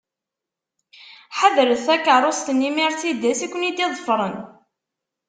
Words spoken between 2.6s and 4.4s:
Mercedes i ken-id-iḍefren.